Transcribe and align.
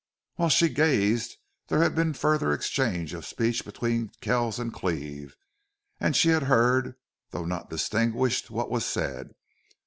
While 0.33 0.49
she 0.49 0.69
gazed 0.69 1.35
there 1.67 1.83
had 1.83 1.93
been 1.93 2.15
further 2.15 2.53
exchange 2.53 3.13
of 3.13 3.23
speech 3.23 3.63
between 3.63 4.09
Kells 4.19 4.57
and 4.57 4.73
Cleve, 4.73 5.35
and 5.99 6.15
she 6.15 6.29
had 6.29 6.41
heard, 6.49 6.95
though 7.29 7.45
not 7.45 7.69
distinguished, 7.69 8.49
what 8.49 8.71
was 8.71 8.83
said. 8.83 9.35